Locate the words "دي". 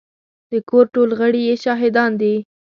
2.21-2.35